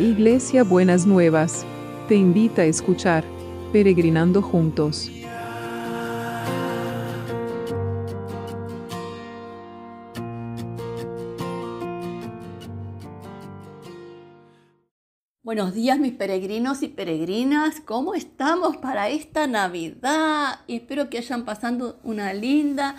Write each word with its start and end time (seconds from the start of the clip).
Iglesia 0.00 0.64
Buenas 0.64 1.04
Nuevas, 1.04 1.66
te 2.08 2.14
invita 2.14 2.62
a 2.62 2.64
escuchar 2.64 3.22
Peregrinando 3.70 4.40
Juntos. 4.40 5.10
Buenos 15.42 15.74
días 15.74 15.98
mis 15.98 16.14
peregrinos 16.14 16.82
y 16.82 16.88
peregrinas, 16.88 17.80
¿cómo 17.80 18.14
estamos 18.14 18.78
para 18.78 19.10
esta 19.10 19.46
Navidad? 19.46 20.60
espero 20.66 21.10
que 21.10 21.18
hayan 21.18 21.44
pasado 21.44 22.00
una 22.04 22.32
linda 22.32 22.96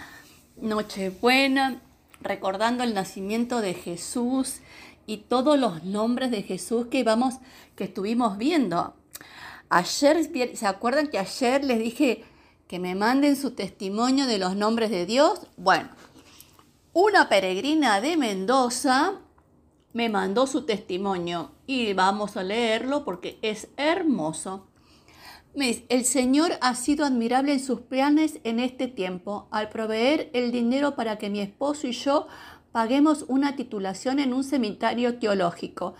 Nochebuena, 0.58 1.82
recordando 2.22 2.84
el 2.84 2.94
nacimiento 2.94 3.62
de 3.62 3.74
Jesús 3.74 4.60
y 5.06 5.18
todos 5.18 5.58
los 5.60 5.84
nombres 5.84 6.32
de 6.32 6.44
Jesús 6.44 6.88
que 6.88 7.04
vamos, 7.04 7.36
que 7.76 7.86
estuvimos 7.86 8.38
viendo. 8.38 8.96
Ayer, 9.70 10.30
¿se 10.56 10.68
acuerdan 10.68 11.08
que 11.08 11.18
ayer 11.18 11.64
les 11.64 11.80
dije 11.80 12.24
que 12.68 12.80
me 12.80 12.96
manden 12.96 13.36
su 13.36 13.52
testimonio 13.52 14.28
de 14.28 14.38
los 14.38 14.56
nombres 14.56 14.92
de 14.92 15.06
Dios? 15.06 15.48
Bueno, 15.58 15.90
una 16.94 17.30
peregrina 17.30 18.02
de 18.02 18.18
Mendoza 18.18 19.20
me 19.94 20.10
mandó 20.10 20.48
su 20.48 20.66
testimonio 20.66 21.52
y 21.68 21.94
vamos 21.94 22.38
a 22.38 22.44
leerlo 22.44 23.04
porque 23.06 23.40
es 23.42 23.70
hermoso. 23.78 24.68
El 25.54 26.06
Señor 26.06 26.54
ha 26.62 26.76
sido 26.76 27.06
admirable 27.06 27.54
en 27.54 27.60
sus 27.60 27.82
planes 27.82 28.40
en 28.46 28.60
este 28.60 28.88
tiempo, 28.88 29.48
al 29.52 29.68
proveer 29.68 30.30
el 30.34 30.52
dinero 30.52 30.96
para 30.96 31.18
que 31.18 31.30
mi 31.30 31.42
esposo 31.42 31.88
y 31.88 31.92
yo 31.92 32.28
paguemos 32.72 33.26
una 33.28 33.56
titulación 33.56 34.20
en 34.20 34.34
un 34.34 34.44
seminario 34.44 35.20
teológico. 35.20 35.96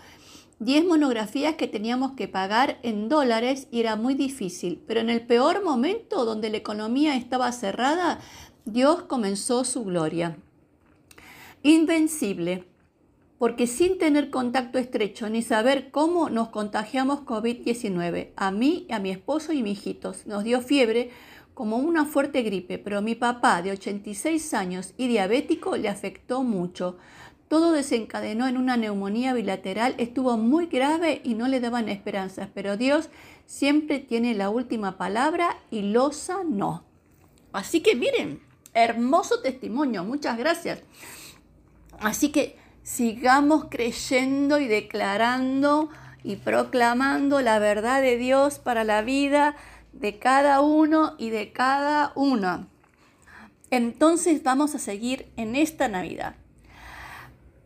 Diez 0.58 0.84
monografías 0.84 1.56
que 1.56 1.66
teníamos 1.66 2.12
que 2.12 2.28
pagar 2.28 2.78
en 2.82 3.08
dólares 3.08 3.66
y 3.70 3.80
era 3.80 3.96
muy 3.96 4.14
difícil, 4.14 4.82
pero 4.86 5.00
en 5.00 5.10
el 5.10 5.26
peor 5.26 5.64
momento 5.64 6.24
donde 6.24 6.50
la 6.50 6.58
economía 6.58 7.16
estaba 7.16 7.50
cerrada, 7.52 8.20
Dios 8.64 9.02
comenzó 9.02 9.64
su 9.64 9.84
gloria. 9.84 10.36
Invencible 11.62 12.64
porque 13.42 13.66
sin 13.66 13.98
tener 13.98 14.30
contacto 14.30 14.78
estrecho 14.78 15.28
ni 15.28 15.42
saber 15.42 15.90
cómo 15.90 16.30
nos 16.30 16.50
contagiamos 16.50 17.22
COVID-19, 17.22 18.28
a 18.36 18.52
mí, 18.52 18.86
a 18.88 19.00
mi 19.00 19.10
esposo 19.10 19.52
y 19.52 19.64
mis 19.64 19.80
hijitos, 19.80 20.28
nos 20.28 20.44
dio 20.44 20.60
fiebre 20.60 21.10
como 21.54 21.76
una 21.76 22.04
fuerte 22.04 22.42
gripe, 22.42 22.78
pero 22.78 23.02
mi 23.02 23.14
papá 23.14 23.62
de 23.62 23.72
86 23.72 24.54
años 24.54 24.94
y 24.96 25.08
diabético 25.08 25.76
le 25.76 25.88
afectó 25.88 26.42
mucho. 26.42 26.96
Todo 27.48 27.72
desencadenó 27.72 28.48
en 28.48 28.56
una 28.56 28.78
neumonía 28.78 29.34
bilateral, 29.34 29.94
estuvo 29.98 30.38
muy 30.38 30.66
grave 30.66 31.20
y 31.22 31.34
no 31.34 31.48
le 31.48 31.60
daban 31.60 31.90
esperanzas, 31.90 32.48
pero 32.54 32.78
Dios 32.78 33.10
siempre 33.44 33.98
tiene 33.98 34.34
la 34.34 34.48
última 34.48 34.96
palabra 34.96 35.58
y 35.70 35.82
lo 35.82 36.12
sanó. 36.12 36.84
Así 37.52 37.80
que 37.80 37.94
miren, 37.94 38.40
hermoso 38.72 39.42
testimonio, 39.42 40.04
muchas 40.04 40.38
gracias. 40.38 40.82
Así 42.00 42.30
que 42.30 42.56
sigamos 42.82 43.66
creyendo 43.70 44.58
y 44.58 44.66
declarando 44.66 45.90
y 46.24 46.36
proclamando 46.36 47.40
la 47.42 47.58
verdad 47.58 48.00
de 48.00 48.16
Dios 48.16 48.58
para 48.58 48.84
la 48.84 49.02
vida 49.02 49.56
de 49.92 50.18
cada 50.18 50.60
uno 50.60 51.14
y 51.18 51.30
de 51.30 51.52
cada 51.52 52.12
una. 52.14 52.68
Entonces 53.70 54.42
vamos 54.42 54.74
a 54.74 54.78
seguir 54.78 55.30
en 55.36 55.56
esta 55.56 55.88
Navidad. 55.88 56.36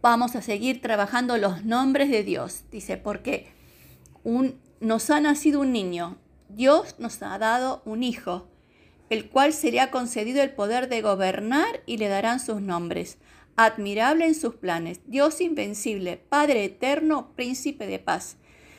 Vamos 0.02 0.36
a 0.36 0.42
seguir 0.42 0.80
trabajando 0.80 1.36
los 1.36 1.64
nombres 1.64 2.10
de 2.10 2.22
Dios. 2.22 2.64
Dice, 2.70 2.97
porque 2.97 3.48
un, 4.22 4.60
nos 4.80 5.10
ha 5.10 5.20
nacido 5.20 5.60
un 5.60 5.72
niño. 5.72 6.16
Dios 6.48 6.97
nos 6.98 7.20
ha 7.22 7.37
dado 7.38 7.82
un 7.84 8.04
hijo, 8.04 8.47
el 9.10 9.28
cual 9.28 9.53
sería 9.53 9.91
concedido 9.91 10.43
el 10.43 10.50
poder 10.50 10.88
de 10.88 11.03
gobernar 11.03 11.82
y 11.87 11.97
le 11.97 12.08
darán 12.08 12.38
sus 12.38 12.60
nombres 12.60 13.19
admirable 13.56 14.26
en 14.26 14.34
sus 14.34 14.54
planes, 14.54 15.00
Dios 15.06 15.41
invencible, 15.41 16.19
Padre 16.28 16.64
eterno, 16.64 17.32
príncipe 17.34 17.87
de 17.87 17.98
paz. 17.98 18.37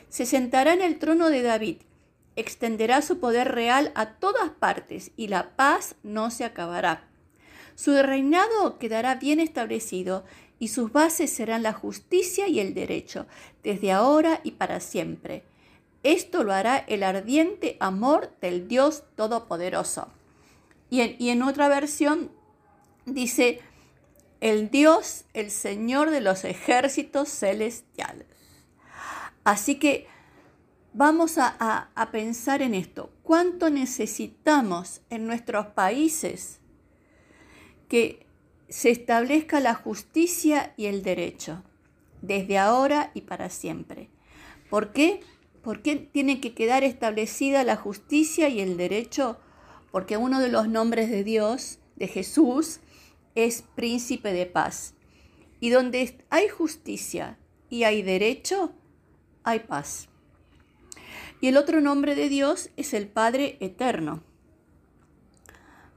Se 0.08 0.24
sentará 0.24 0.72
en 0.72 0.82
el 0.82 0.98
trono 0.98 1.28
de 1.28 1.42
David, 1.42 1.78
extenderá 2.38 3.02
su 3.02 3.18
poder 3.18 3.52
real 3.52 3.92
a 3.94 4.14
todas 4.14 4.50
partes 4.50 5.10
y 5.16 5.28
la 5.28 5.56
paz 5.56 5.96
no 6.02 6.30
se 6.30 6.44
acabará. 6.44 7.08
Su 7.74 8.00
reinado 8.02 8.78
quedará 8.78 9.16
bien 9.16 9.40
establecido 9.40 10.24
y 10.58 10.68
sus 10.68 10.92
bases 10.92 11.30
serán 11.30 11.62
la 11.62 11.72
justicia 11.72 12.48
y 12.48 12.60
el 12.60 12.74
derecho, 12.74 13.26
desde 13.62 13.92
ahora 13.92 14.40
y 14.42 14.52
para 14.52 14.80
siempre. 14.80 15.44
Esto 16.02 16.44
lo 16.44 16.52
hará 16.52 16.78
el 16.78 17.02
ardiente 17.02 17.76
amor 17.80 18.32
del 18.40 18.68
Dios 18.68 19.04
Todopoderoso. 19.16 20.08
Y 20.90 21.00
en, 21.00 21.16
y 21.18 21.30
en 21.30 21.42
otra 21.42 21.68
versión 21.68 22.30
dice, 23.04 23.60
el 24.40 24.70
Dios, 24.70 25.24
el 25.34 25.50
Señor 25.50 26.10
de 26.10 26.20
los 26.20 26.44
ejércitos 26.44 27.28
celestiales. 27.28 28.26
Así 29.44 29.76
que 29.76 30.06
vamos 30.92 31.38
a, 31.38 32.08
pensar 32.12 32.62
en 32.62 32.74
esto. 32.74 33.10
¿Cuánto 33.22 33.70
necesitamos 33.70 35.02
en 35.10 35.26
nuestros 35.26 35.66
países 35.66 36.60
que 37.88 38.26
se 38.68 38.90
establezca 38.90 39.60
la 39.60 39.74
justicia 39.74 40.74
y 40.76 40.86
el 40.86 41.02
derecho, 41.02 41.62
desde 42.22 42.58
ahora 42.58 43.10
y 43.14 43.22
para 43.22 43.50
siempre? 43.50 44.10
¿Por 44.70 44.92
qué? 44.92 45.20
¿Por 45.62 45.82
qué 45.82 45.96
tiene 45.96 46.40
que 46.40 46.54
quedar 46.54 46.84
establecida 46.84 47.64
la 47.64 47.76
justicia 47.76 48.48
y 48.48 48.60
el 48.60 48.76
derecho? 48.76 49.38
Porque 49.90 50.16
uno 50.16 50.40
de 50.40 50.48
los 50.48 50.68
nombres 50.68 51.10
de 51.10 51.24
Dios, 51.24 51.78
de 51.96 52.08
Jesús, 52.08 52.80
es 53.34 53.62
príncipe 53.74 54.32
de 54.32 54.46
paz. 54.46 54.94
Y 55.60 55.70
donde 55.70 56.16
hay 56.30 56.48
justicia 56.48 57.38
y 57.68 57.82
hay 57.84 58.02
derecho, 58.02 58.72
hay 59.42 59.60
paz. 59.60 60.08
Y 61.40 61.48
el 61.48 61.56
otro 61.56 61.80
nombre 61.80 62.14
de 62.14 62.28
Dios 62.28 62.70
es 62.76 62.94
el 62.94 63.08
Padre 63.08 63.56
Eterno. 63.60 64.22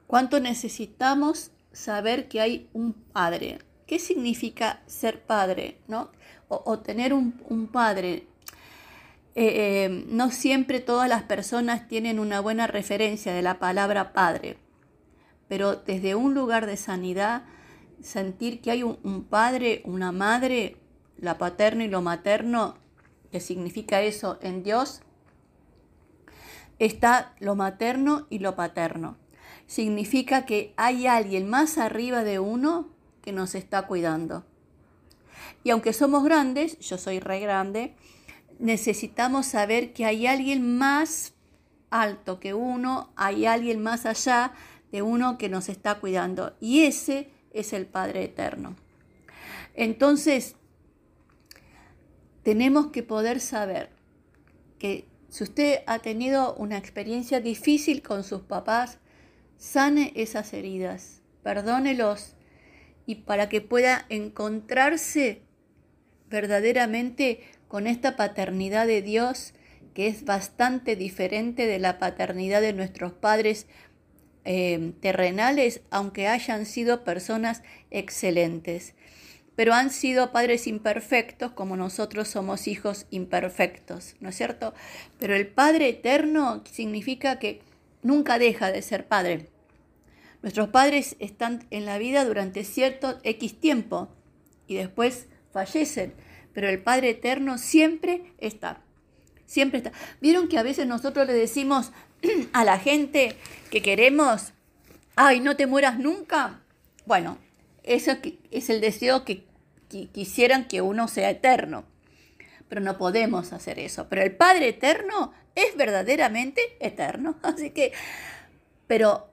¿Cuánto 0.07 0.39
necesitamos 0.39 1.51
saber 1.71 2.27
que 2.27 2.41
hay 2.41 2.69
un 2.73 2.93
Padre? 2.93 3.59
¿Qué 3.87 3.99
significa 3.99 4.81
ser 4.85 5.21
padre? 5.21 5.79
¿no? 5.87 6.11
O, 6.47 6.79
tener 6.79 7.13
un, 7.13 7.69
padre. 7.71 8.27
Eh, 9.35 9.85
eh, 9.85 10.05
no 10.07 10.31
siempre 10.31 10.79
todas 10.79 11.09
las 11.09 11.23
personas 11.23 11.87
tienen 11.87 12.19
una 12.19 12.39
buena 12.39 12.67
referencia 12.67 13.33
de 13.33 13.41
la 13.41 13.59
palabra 13.59 14.13
padre 14.13 14.57
pero 15.51 15.75
desde 15.75 16.15
un 16.15 16.33
lugar 16.33 16.65
de 16.65 16.77
sanidad, 16.77 17.43
sentir 18.01 18.61
que 18.61 18.71
hay 18.71 18.83
un, 18.83 19.25
padre, 19.29 19.81
una 19.83 20.13
madre, 20.13 20.77
la 21.17 21.37
paterno 21.37 21.83
y 21.83 21.89
lo 21.89 22.01
materno, 22.01 22.75
que 23.33 23.41
significa 23.41 24.01
eso 24.01 24.39
en 24.41 24.63
Dios, 24.63 25.01
está 26.85 27.35
lo 27.39 27.55
materno 27.55 28.25
y 28.31 28.39
lo 28.39 28.55
paterno. 28.55 29.15
Significa 29.67 30.47
que 30.47 30.73
hay 30.77 31.05
alguien 31.05 31.47
más 31.47 31.77
arriba 31.77 32.23
de 32.23 32.39
uno 32.39 32.89
que 33.21 33.31
nos 33.31 33.53
está 33.53 33.85
cuidando. 33.85 34.43
Y 35.63 35.69
aunque 35.69 35.93
somos 35.93 36.23
grandes, 36.23 36.79
yo 36.79 36.97
soy 36.97 37.19
re 37.19 37.39
grande, 37.39 37.93
necesitamos 38.57 39.45
saber 39.45 39.93
que 39.93 40.05
hay 40.05 40.25
alguien 40.25 40.77
más 40.77 41.33
alto 41.91 42.39
que 42.39 42.55
uno, 42.55 43.11
hay 43.15 43.45
alguien 43.45 43.81
más 43.83 44.07
allá 44.07 44.53
de 44.91 45.03
uno 45.03 45.37
que 45.37 45.49
nos 45.49 45.69
está 45.69 45.99
cuidando. 45.99 46.55
Y 46.59 46.81
ese 46.81 47.29
es 47.51 47.73
el 47.73 47.85
Padre 47.85 48.23
Eterno. 48.23 48.75
Entonces, 49.75 50.55
tenemos 52.41 52.87
que 52.87 53.03
poder 53.03 53.39
saber 53.39 53.91
que 54.79 55.10
si 55.31 55.43
usted 55.43 55.79
ha 55.87 55.97
tenido 55.97 56.53
una 56.53 56.77
experiencia 56.77 57.41
difícil 57.41 58.03
con 58.03 58.23
sus 58.23 58.41
papás, 58.41 58.99
sane 59.57 60.13
esas 60.15 60.53
heridas, 60.53 61.23
perdónelos 61.41 62.35
y 63.07 63.15
para 63.15 63.49
que 63.49 63.61
pueda 63.61 64.05
encontrarse 64.09 65.41
verdaderamente 66.29 67.41
con 67.67 67.87
esta 67.87 68.15
paternidad 68.15 68.85
de 68.85 69.01
Dios 69.01 69.55
que 69.95 70.07
es 70.07 70.23
bastante 70.23 70.95
diferente 70.95 71.65
de 71.65 71.79
la 71.79 71.97
paternidad 71.97 72.61
de 72.61 72.73
nuestros 72.73 73.11
padres 73.11 73.65
Em, 74.43 74.93
terrenales, 74.93 75.81
aunque 75.91 76.27
hayan 76.27 76.65
sido 76.65 77.03
personas 77.03 77.61
excelentes. 77.91 78.95
Pero 79.55 79.73
han 79.73 79.89
sido 79.89 80.31
padres 80.31 80.65
imperfectos 80.67 81.51
como 81.51 81.75
nosotros 81.75 82.27
somos 82.27 82.67
hijos 82.67 83.05
imperfectos, 83.11 84.15
¿no 84.19 84.29
es 84.29 84.35
cierto? 84.35 84.73
Pero 85.19 85.35
el 85.35 85.47
Padre 85.47 85.89
eterno 85.89 86.63
significa 86.71 87.37
que 87.37 87.61
nunca 88.01 88.39
deja 88.39 88.71
de 88.71 88.81
ser 88.81 89.07
padre. 89.07 89.47
Nuestros 90.41 90.69
padres 90.69 91.15
están 91.19 91.67
en 91.69 91.85
la 91.85 91.99
vida 91.99 92.25
durante 92.25 92.63
cierto 92.63 93.19
X 93.23 93.59
tiempo 93.59 94.09
y 94.67 94.75
después 94.75 95.27
fallecen, 95.51 96.13
pero 96.53 96.69
el 96.69 96.81
Padre 96.81 97.11
Eterno 97.11 97.57
siempre 97.57 98.33
está. 98.39 98.81
Siempre 99.45 99.79
está. 99.79 99.91
¿Vieron 100.21 100.47
que 100.47 100.57
a 100.57 100.63
veces 100.63 100.87
nosotros 100.87 101.27
le 101.27 101.33
decimos 101.33 101.91
a 102.53 102.63
la 102.63 102.79
gente 102.79 103.35
que 103.69 103.81
queremos, 103.81 104.53
ay, 105.15 105.41
no 105.41 105.55
te 105.55 105.67
mueras 105.67 105.99
nunca? 105.99 106.61
Bueno, 107.05 107.37
eso 107.83 108.13
es 108.51 108.69
el 108.69 108.81
deseo 108.81 109.25
que 109.25 109.45
quisieran 110.11 110.67
que 110.67 110.81
uno 110.81 111.07
sea 111.07 111.29
eterno. 111.29 111.85
Pero 112.69 112.81
no 112.81 112.97
podemos 112.97 113.51
hacer 113.53 113.79
eso. 113.79 114.07
Pero 114.07 114.21
el 114.21 114.35
Padre 114.35 114.69
Eterno 114.69 115.33
es 115.55 115.75
verdaderamente 115.75 116.61
eterno. 116.79 117.37
Así 117.43 117.71
que, 117.71 117.91
pero 118.87 119.29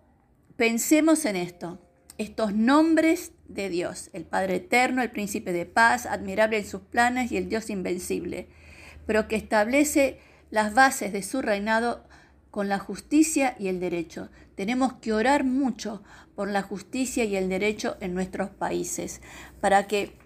pensemos 0.57 1.25
en 1.25 1.37
esto. 1.37 1.79
Estos 2.19 2.53
nombres 2.53 3.31
de 3.47 3.69
Dios, 3.69 4.11
el 4.13 4.25
Padre 4.25 4.57
Eterno, 4.57 5.03
el 5.03 5.11
Príncipe 5.13 5.53
de 5.53 5.67
Paz, 5.67 6.05
admirable 6.05 6.59
en 6.59 6.67
sus 6.67 6.81
planes 6.81 7.31
y 7.31 7.37
el 7.37 7.49
Dios 7.49 7.71
invencible, 7.71 8.49
pero 9.07 9.29
que 9.29 9.37
establece 9.37 10.19
las 10.51 10.75
bases 10.75 11.13
de 11.13 11.23
su 11.23 11.43
reinado 11.43 12.08
con 12.59 12.69
la 12.69 12.81
justicia 12.81 13.55
y 13.61 13.69
el 13.69 13.79
derecho. 13.79 14.31
Tenemos 14.57 14.95
que 14.95 15.13
orar 15.13 15.45
mucho 15.45 16.03
por 16.35 16.51
la 16.51 16.61
justicia 16.61 17.23
y 17.23 17.37
el 17.37 17.49
derecho 17.49 17.97
en 18.01 18.15
nuestros 18.15 18.51
países, 18.51 19.21
para 19.61 19.87
que, 19.87 20.17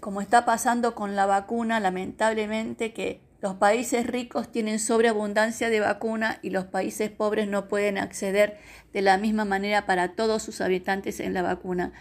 como 0.00 0.20
está 0.20 0.44
pasando 0.44 0.96
con 0.96 1.14
la 1.14 1.24
vacuna, 1.24 1.78
lamentablemente 1.78 2.92
que 2.92 3.20
los 3.40 3.54
países 3.54 4.08
ricos 4.08 4.50
tienen 4.50 4.80
sobreabundancia 4.80 5.70
de 5.70 5.78
vacuna 5.78 6.40
y 6.42 6.50
los 6.50 6.64
países 6.64 7.12
pobres 7.12 7.46
no 7.46 7.68
pueden 7.68 7.96
acceder 7.96 8.58
de 8.92 9.02
la 9.02 9.16
misma 9.16 9.44
manera 9.44 9.86
para 9.86 10.16
todos 10.16 10.42
sus 10.42 10.60
habitantes 10.60 11.20
en 11.20 11.32
la 11.32 11.42
vacuna, 11.42 11.92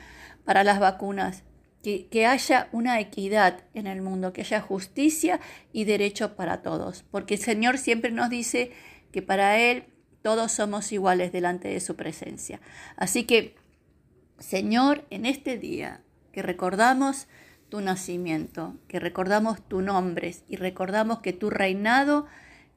para 0.43 0.63
las 0.63 0.79
vacunas. 0.79 1.43
Que, 1.83 2.07
que, 2.07 2.25
haya 2.27 2.67
una 2.71 2.99
equidad 2.99 3.61
en 3.75 3.85
el 3.87 4.03
mundo, 4.03 4.33
que 4.33 4.41
haya 4.41 4.61
justicia 4.61 5.39
y 5.71 5.85
derecho 5.85 6.35
para 6.35 6.63
todos, 6.63 7.03
porque 7.09 7.35
el 7.35 7.39
Señor 7.39 7.79
siempre 7.79 8.11
nos 8.11 8.29
dice 8.29 8.71
que 9.11 9.21
para 9.21 9.57
Él 9.57 9.85
todos 10.21 10.51
somos 10.51 10.91
iguales 10.91 11.31
delante 11.31 11.67
de 11.67 11.79
su 11.79 11.95
presencia. 11.95 12.61
Así 12.95 13.23
que, 13.23 13.55
Señor, 14.39 15.05
en 15.09 15.25
este 15.25 15.57
día 15.57 16.01
que 16.31 16.41
recordamos 16.41 17.27
tu 17.69 17.81
nacimiento, 17.81 18.77
que 18.87 18.99
recordamos 18.99 19.67
tu 19.67 19.81
nombre 19.81 20.35
y 20.47 20.57
recordamos 20.57 21.19
que 21.19 21.33
tu 21.33 21.49
reinado 21.49 22.27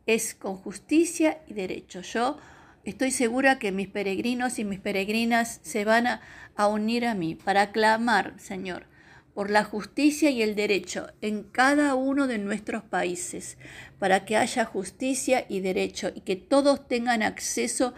es 0.06 0.34
con 0.34 0.56
justicia 0.56 1.40
y 1.46 1.54
derecho. 1.54 2.02
Yo 2.02 2.38
estoy 2.84 3.10
segura 3.10 3.58
que 3.58 3.72
mis 3.72 3.88
peregrinos 3.88 4.58
y 4.58 4.64
mis 4.64 4.80
peregrinas 4.80 5.60
se 5.62 5.84
van 5.84 6.06
a, 6.06 6.20
a 6.54 6.68
unir 6.68 7.06
a 7.06 7.14
mí 7.14 7.34
para 7.34 7.72
clamar, 7.72 8.34
Señor, 8.38 8.86
por 9.34 9.50
la 9.50 9.64
justicia 9.64 10.30
y 10.30 10.42
el 10.42 10.54
derecho 10.54 11.08
en 11.20 11.42
cada 11.42 11.96
uno 11.96 12.26
de 12.28 12.38
nuestros 12.38 12.84
países, 12.84 13.58
para 13.98 14.24
que 14.24 14.36
haya 14.36 14.64
justicia 14.64 15.44
y 15.48 15.60
derecho 15.60 16.12
y 16.14 16.20
que 16.20 16.36
todos 16.36 16.86
tengan 16.86 17.22
acceso 17.22 17.94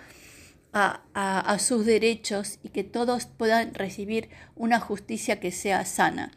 a, 0.73 1.57
sus 1.59 1.87
derechos 1.87 2.59
y 2.63 2.69
que 2.69 2.85
todos 2.85 3.25
puedan 3.25 3.73
recibir 3.73 4.29
una 4.57 4.79
justicia 4.79 5.41
que 5.41 5.51
sea 5.51 5.87
sana. 5.87 6.33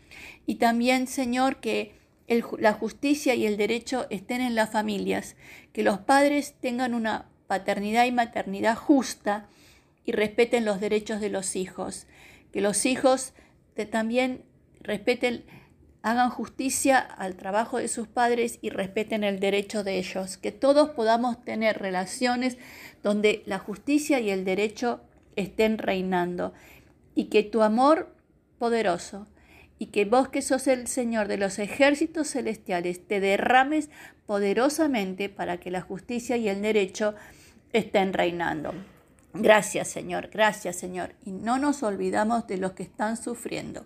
Y 0.45 0.55
también, 0.55 1.07
Señor, 1.07 1.57
que 1.57 1.93
la 2.57 2.71
justicia 2.71 3.35
y 3.35 3.45
el 3.45 3.57
derecho 3.57 4.07
estén 4.09 4.39
en 4.39 4.55
las 4.55 4.69
familias, 4.69 5.35
que 5.73 5.83
los 5.83 5.99
padres 5.99 6.55
tengan 6.61 6.93
una 6.93 7.25
paternidad 7.47 8.05
y 8.05 8.13
maternidad 8.13 8.77
justa 8.77 9.49
y 10.05 10.13
respeten 10.13 10.63
los 10.63 10.79
derechos 10.79 11.19
de 11.19 11.29
los 11.29 11.57
hijos, 11.57 12.07
que 12.53 12.61
los 12.61 12.85
hijos 12.85 13.33
también 13.85 14.43
respeten, 14.81 15.43
hagan 16.01 16.29
justicia 16.29 16.99
al 16.99 17.35
trabajo 17.35 17.77
de 17.77 17.87
sus 17.87 18.07
padres 18.07 18.59
y 18.61 18.69
respeten 18.69 19.23
el 19.23 19.39
derecho 19.39 19.83
de 19.83 19.97
ellos, 19.97 20.37
que 20.37 20.51
todos 20.51 20.91
podamos 20.91 21.43
tener 21.43 21.79
relaciones 21.79 22.57
donde 23.03 23.43
la 23.45 23.59
justicia 23.59 24.19
y 24.19 24.29
el 24.29 24.45
derecho 24.45 25.01
estén 25.35 25.77
reinando 25.77 26.53
y 27.15 27.25
que 27.25 27.43
tu 27.43 27.61
amor 27.61 28.13
poderoso 28.57 29.27
y 29.77 29.87
que 29.87 30.05
vos 30.05 30.27
que 30.27 30.41
sos 30.41 30.67
el 30.67 30.87
Señor 30.87 31.27
de 31.27 31.37
los 31.37 31.59
ejércitos 31.59 32.29
celestiales 32.29 33.07
te 33.07 33.19
derrames 33.19 33.89
poderosamente 34.25 35.29
para 35.29 35.57
que 35.57 35.71
la 35.71 35.81
justicia 35.81 36.37
y 36.37 36.49
el 36.49 36.61
derecho 36.61 37.15
estén 37.71 38.13
reinando. 38.13 38.73
Gracias 39.33 39.87
Señor, 39.87 40.29
gracias 40.31 40.75
Señor. 40.75 41.15
Y 41.25 41.31
no 41.31 41.57
nos 41.57 41.83
olvidamos 41.83 42.47
de 42.47 42.57
los 42.57 42.73
que 42.73 42.83
están 42.83 43.15
sufriendo 43.15 43.85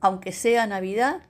aunque 0.00 0.32
sea 0.32 0.66
Navidad, 0.66 1.22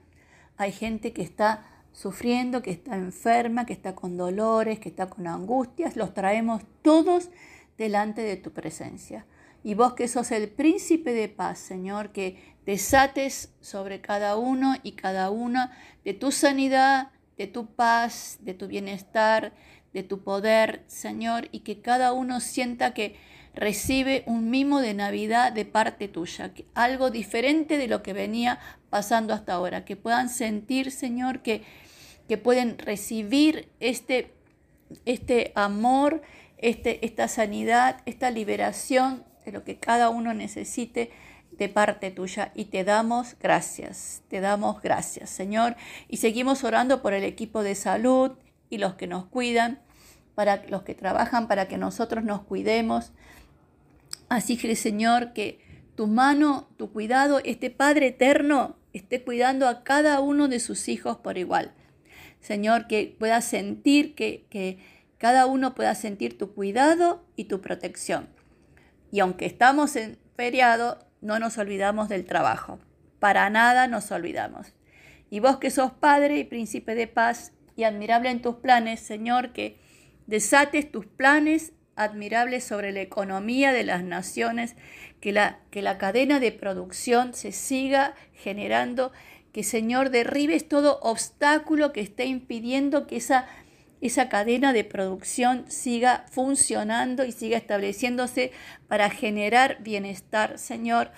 hay 0.57 0.71
gente 0.71 1.13
que 1.13 1.21
está 1.21 1.65
sufriendo, 1.91 2.61
que 2.61 2.71
está 2.71 2.95
enferma, 2.95 3.65
que 3.65 3.73
está 3.73 3.95
con 3.95 4.17
dolores, 4.17 4.79
que 4.79 4.89
está 4.89 5.09
con 5.09 5.27
angustias. 5.27 5.95
Los 5.95 6.13
traemos 6.13 6.63
todos 6.81 7.29
delante 7.77 8.21
de 8.21 8.37
tu 8.37 8.51
presencia. 8.51 9.25
Y 9.63 9.73
vos 9.75 9.93
que 9.93 10.07
sos 10.07 10.31
el 10.31 10.49
príncipe 10.49 11.13
de 11.13 11.29
paz, 11.29 11.59
Señor, 11.59 12.11
que 12.11 12.55
desates 12.65 13.53
sobre 13.59 14.01
cada 14.01 14.37
uno 14.37 14.75
y 14.83 14.93
cada 14.93 15.29
una 15.29 15.77
de 16.03 16.13
tu 16.13 16.31
sanidad, 16.31 17.11
de 17.37 17.47
tu 17.47 17.67
paz, 17.67 18.37
de 18.41 18.53
tu 18.53 18.67
bienestar, 18.67 19.53
de 19.93 20.03
tu 20.03 20.23
poder, 20.23 20.83
Señor, 20.87 21.49
y 21.51 21.59
que 21.59 21.81
cada 21.81 22.13
uno 22.13 22.39
sienta 22.39 22.93
que 22.93 23.15
recibe 23.53 24.23
un 24.25 24.49
mimo 24.49 24.79
de 24.81 24.93
Navidad 24.93 25.51
de 25.51 25.65
parte 25.65 26.07
tuya, 26.07 26.53
algo 26.73 27.11
diferente 27.11 27.77
de 27.77 27.87
lo 27.87 28.01
que 28.01 28.13
venía 28.13 28.59
pasando 28.89 29.33
hasta 29.33 29.53
ahora, 29.53 29.83
que 29.83 29.97
puedan 29.97 30.29
sentir, 30.29 30.91
Señor, 30.91 31.41
que, 31.41 31.63
que 32.27 32.37
pueden 32.37 32.77
recibir 32.77 33.69
este, 33.79 34.33
este 35.05 35.51
amor, 35.55 36.21
este, 36.57 37.05
esta 37.05 37.27
sanidad, 37.27 38.01
esta 38.05 38.31
liberación 38.31 39.25
de 39.45 39.51
lo 39.51 39.63
que 39.63 39.77
cada 39.77 40.09
uno 40.09 40.33
necesite 40.33 41.11
de 41.51 41.67
parte 41.67 42.11
tuya 42.11 42.51
y 42.55 42.65
te 42.65 42.83
damos 42.83 43.35
gracias, 43.39 44.21
te 44.29 44.39
damos 44.39 44.81
gracias, 44.81 45.29
Señor. 45.29 45.75
Y 46.07 46.17
seguimos 46.17 46.63
orando 46.63 47.01
por 47.01 47.13
el 47.13 47.23
equipo 47.23 47.63
de 47.63 47.75
salud 47.75 48.31
y 48.71 48.79
los 48.79 48.95
que 48.95 49.05
nos 49.05 49.25
cuidan, 49.25 49.79
para 50.33 50.63
los 50.69 50.81
que 50.81 50.95
trabajan 50.95 51.47
para 51.47 51.67
que 51.67 51.77
nosotros 51.77 52.23
nos 52.23 52.41
cuidemos, 52.41 53.11
Así 54.31 54.55
que, 54.55 54.77
Señor, 54.77 55.33
que 55.33 55.59
tu 55.95 56.07
mano, 56.07 56.69
tu 56.77 56.93
cuidado, 56.93 57.41
este 57.43 57.69
Padre 57.69 58.07
eterno 58.07 58.77
esté 58.93 59.23
cuidando 59.23 59.67
a 59.67 59.83
cada 59.83 60.21
uno 60.21 60.47
de 60.47 60.61
sus 60.61 60.87
hijos 60.87 61.17
por 61.17 61.37
igual. 61.37 61.73
Señor, 62.39 62.87
que 62.87 63.13
pueda 63.19 63.41
sentir, 63.41 64.15
que, 64.15 64.45
que 64.49 64.79
cada 65.17 65.47
uno 65.47 65.75
pueda 65.75 65.95
sentir 65.95 66.37
tu 66.37 66.53
cuidado 66.53 67.25
y 67.35 67.43
tu 67.43 67.59
protección. 67.59 68.29
Y 69.11 69.19
aunque 69.19 69.45
estamos 69.45 69.97
en 69.97 70.17
feriado, 70.37 71.05
no 71.19 71.37
nos 71.37 71.57
olvidamos 71.57 72.07
del 72.07 72.23
trabajo. 72.23 72.79
Para 73.19 73.49
nada 73.49 73.87
nos 73.87 74.09
olvidamos. 74.13 74.73
Y 75.29 75.41
vos 75.41 75.57
que 75.57 75.71
sos 75.71 75.91
Padre 75.91 76.37
y 76.37 76.45
Príncipe 76.45 76.95
de 76.95 77.07
paz 77.07 77.51
y 77.75 77.83
admirable 77.83 78.29
en 78.29 78.41
tus 78.41 78.55
planes, 78.55 78.99
Señor, 78.99 79.53
que 79.53 79.77
desates 80.27 80.91
tus 80.91 81.05
planes 81.05 81.73
admirable 81.95 82.61
sobre 82.61 82.91
la 82.91 83.01
economía 83.01 83.71
de 83.73 83.83
las 83.83 84.03
naciones, 84.03 84.75
que 85.19 85.31
la, 85.31 85.59
que 85.69 85.81
la 85.81 85.97
cadena 85.97 86.39
de 86.39 86.51
producción 86.51 87.33
se 87.33 87.51
siga 87.51 88.15
generando, 88.33 89.11
que 89.51 89.63
Señor 89.63 90.09
derribes 90.09 90.67
todo 90.67 90.99
obstáculo 91.01 91.91
que 91.91 92.01
esté 92.01 92.25
impidiendo 92.25 93.07
que 93.07 93.17
esa, 93.17 93.47
esa 93.99 94.29
cadena 94.29 94.73
de 94.73 94.83
producción 94.83 95.69
siga 95.69 96.25
funcionando 96.31 97.25
y 97.25 97.31
siga 97.31 97.57
estableciéndose 97.57 98.51
para 98.87 99.09
generar 99.09 99.77
bienestar, 99.83 100.57
Señor. 100.57 101.11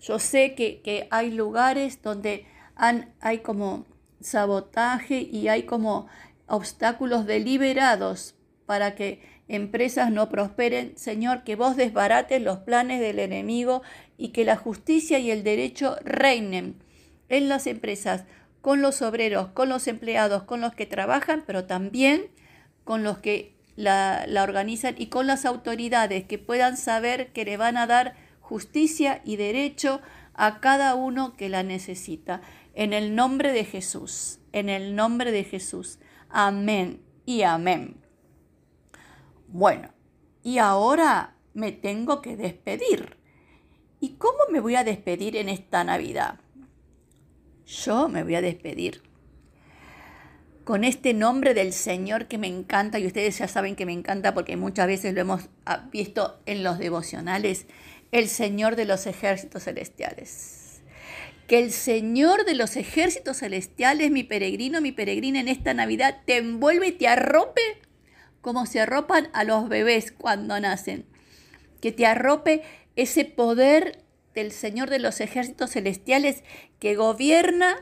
Yo 0.00 0.18
sé 0.18 0.54
que, 0.54 0.80
que 0.82 1.08
hay 1.10 1.30
lugares 1.30 2.00
donde 2.02 2.46
han, 2.76 3.12
hay 3.20 3.38
como 3.38 3.86
sabotaje 4.24 5.28
y 5.30 5.48
hay 5.48 5.64
como 5.64 6.06
obstáculos 6.46 7.26
deliberados 7.26 8.34
para 8.66 8.94
que 8.94 9.20
empresas 9.48 10.10
no 10.10 10.28
prosperen, 10.28 10.96
Señor, 10.96 11.44
que 11.44 11.56
vos 11.56 11.76
desbarates 11.76 12.40
los 12.40 12.58
planes 12.58 13.00
del 13.00 13.18
enemigo 13.18 13.82
y 14.16 14.28
que 14.28 14.44
la 14.44 14.56
justicia 14.56 15.18
y 15.18 15.30
el 15.30 15.44
derecho 15.44 15.96
reinen 16.02 16.76
en 17.28 17.48
las 17.48 17.66
empresas, 17.66 18.24
con 18.60 18.80
los 18.80 19.02
obreros, 19.02 19.48
con 19.48 19.68
los 19.68 19.86
empleados, 19.88 20.44
con 20.44 20.62
los 20.62 20.74
que 20.74 20.86
trabajan, 20.86 21.44
pero 21.46 21.64
también 21.64 22.30
con 22.84 23.02
los 23.02 23.18
que 23.18 23.54
la, 23.76 24.24
la 24.26 24.42
organizan 24.42 24.94
y 24.96 25.08
con 25.08 25.26
las 25.26 25.44
autoridades 25.44 26.24
que 26.24 26.38
puedan 26.38 26.78
saber 26.78 27.32
que 27.32 27.44
le 27.44 27.58
van 27.58 27.76
a 27.76 27.86
dar 27.86 28.14
justicia 28.40 29.20
y 29.24 29.36
derecho 29.36 30.00
a 30.32 30.60
cada 30.60 30.94
uno 30.94 31.36
que 31.36 31.48
la 31.48 31.62
necesita. 31.62 32.40
En 32.74 32.92
el 32.92 33.14
nombre 33.14 33.52
de 33.52 33.64
Jesús, 33.64 34.40
en 34.52 34.68
el 34.68 34.94
nombre 34.96 35.32
de 35.32 35.44
Jesús. 35.44 35.98
Amén 36.28 37.00
y 37.24 37.42
amén. 37.42 37.96
Bueno, 39.48 39.90
y 40.42 40.58
ahora 40.58 41.36
me 41.54 41.72
tengo 41.72 42.20
que 42.20 42.36
despedir. 42.36 43.16
¿Y 44.00 44.14
cómo 44.14 44.38
me 44.50 44.60
voy 44.60 44.74
a 44.74 44.84
despedir 44.84 45.36
en 45.36 45.48
esta 45.48 45.84
Navidad? 45.84 46.40
yo 47.66 48.08
me 48.08 48.22
voy 48.22 48.34
a 48.34 48.40
despedir 48.40 49.02
con 50.64 50.82
este 50.82 51.12
nombre 51.12 51.52
del 51.52 51.74
Señor 51.74 52.26
que 52.26 52.38
me 52.38 52.46
encanta, 52.46 52.98
y 52.98 53.06
ustedes 53.06 53.36
ya 53.36 53.48
saben 53.48 53.76
que 53.76 53.84
me 53.84 53.92
encanta 53.92 54.32
porque 54.32 54.56
muchas 54.56 54.86
veces 54.86 55.12
lo 55.12 55.20
hemos 55.20 55.42
ah, 55.66 55.88
visto 55.92 56.40
en 56.46 56.64
los 56.64 56.78
devocionales, 56.78 57.66
el 58.12 58.28
Señor 58.28 58.74
de 58.74 58.86
los 58.86 59.06
ejércitos 59.06 59.64
celestiales. 59.64 60.63
Que 61.46 61.58
el 61.58 61.72
Señor 61.72 62.44
de 62.44 62.54
los 62.54 62.76
ejércitos 62.76 63.38
celestiales, 63.38 64.10
mi 64.10 64.24
peregrino, 64.24 64.80
mi 64.80 64.92
peregrina 64.92 65.40
en 65.40 65.48
esta 65.48 65.74
Navidad, 65.74 66.22
te 66.24 66.38
envuelve 66.38 66.88
y 66.88 66.92
te 66.92 67.08
arrope 67.08 67.60
como 68.40 68.66
se 68.66 68.80
arropan 68.80 69.28
a 69.32 69.44
los 69.44 69.68
bebés 69.68 70.12
cuando 70.12 70.58
nacen. 70.60 71.06
Que 71.80 71.92
te 71.92 72.06
arrope 72.06 72.62
ese 72.96 73.24
poder 73.24 74.02
del 74.34 74.52
Señor 74.52 74.90
de 74.90 74.98
los 74.98 75.20
ejércitos 75.20 75.70
celestiales 75.70 76.44
que 76.78 76.94
gobierna 76.94 77.76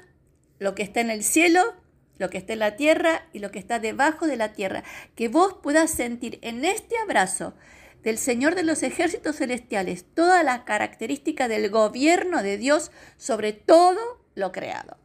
lo 0.59 0.75
que 0.75 0.83
está 0.83 1.01
en 1.01 1.11
el 1.11 1.25
cielo 1.25 1.75
lo 2.23 2.31
que 2.31 2.39
está 2.39 2.53
en 2.53 2.61
la 2.61 2.77
tierra 2.77 3.27
y 3.33 3.41
lo 3.41 3.51
que 3.51 3.59
está 3.59 3.81
debajo 3.81 4.27
de 4.29 4.37
la 4.37 4.53
tierra. 4.53 4.85
Que 5.17 5.29
vos 5.29 5.57
puedas 5.61 5.91
sentir 5.91 6.39
en 6.43 6.65
este 6.65 6.97
abrazo 6.99 7.55
del 8.03 8.19
Señor 8.19 8.55
de 8.55 8.65
los 8.65 8.83
ejércitos 8.83 9.37
celestiales 9.37 10.05
toda 10.15 10.43
la 10.43 10.65
característica 10.65 11.49
del 11.49 11.71
gobierno 11.71 12.43
de 12.43 12.59
Dios 12.59 12.91
sobre 13.17 13.53
todo 13.53 14.01
lo 14.35 14.53
creado. 14.53 14.97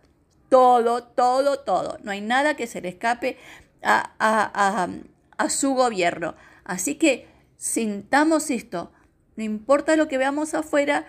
Todo, 0.50 1.04
todo, 1.04 1.60
todo. 1.60 1.98
No 2.04 2.12
hay 2.12 2.22
nada 2.22 2.56
que 2.56 2.68
se 2.68 2.82
le 2.82 2.90
escape 2.90 3.38
a, 3.84 4.14
a, 4.20 4.88
a 5.38 5.50
su 5.50 5.74
gobierno. 5.74 6.36
Así 6.64 6.96
que 6.96 7.28
sintamos 7.58 8.50
esto. 8.50 8.92
No 9.36 9.44
importa 9.44 9.96
lo 9.96 10.08
que 10.08 10.18
veamos 10.18 10.54
afuera, 10.54 11.06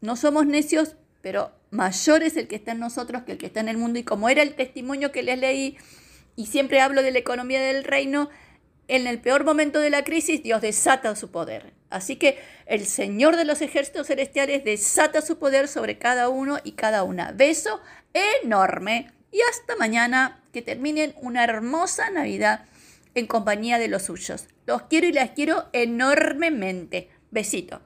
no 0.00 0.16
somos 0.16 0.46
necios, 0.46 0.96
pero 1.22 1.52
mayor 1.70 2.22
es 2.22 2.36
el 2.36 2.48
que 2.48 2.56
está 2.56 2.72
en 2.72 2.80
nosotros 2.80 3.22
que 3.22 3.32
el 3.32 3.38
que 3.38 3.46
está 3.46 3.60
en 3.60 3.68
el 3.68 3.78
mundo. 3.78 3.98
Y 3.98 4.04
como 4.04 4.28
era 4.28 4.42
el 4.42 4.54
testimonio 4.54 5.12
que 5.12 5.22
les 5.22 5.38
leí, 5.38 5.78
y 6.36 6.46
siempre 6.46 6.80
hablo 6.80 7.02
de 7.02 7.10
la 7.10 7.18
economía 7.18 7.60
del 7.60 7.84
reino, 7.84 8.30
en 8.90 9.06
el 9.06 9.20
peor 9.20 9.44
momento 9.44 9.78
de 9.78 9.90
la 9.90 10.04
crisis 10.04 10.42
Dios 10.42 10.60
desata 10.60 11.14
su 11.14 11.30
poder. 11.30 11.72
Así 11.90 12.16
que 12.16 12.38
el 12.66 12.86
Señor 12.86 13.36
de 13.36 13.44
los 13.44 13.62
ejércitos 13.62 14.08
celestiales 14.08 14.64
desata 14.64 15.22
su 15.22 15.38
poder 15.38 15.68
sobre 15.68 15.98
cada 15.98 16.28
uno 16.28 16.58
y 16.64 16.72
cada 16.72 17.04
una. 17.04 17.32
Beso 17.32 17.80
enorme 18.42 19.12
y 19.30 19.40
hasta 19.50 19.76
mañana 19.76 20.42
que 20.52 20.62
terminen 20.62 21.14
una 21.20 21.44
hermosa 21.44 22.10
Navidad 22.10 22.64
en 23.14 23.26
compañía 23.26 23.78
de 23.78 23.88
los 23.88 24.02
suyos. 24.02 24.46
Los 24.66 24.82
quiero 24.82 25.06
y 25.06 25.12
las 25.12 25.30
quiero 25.30 25.68
enormemente. 25.72 27.10
Besito. 27.30 27.80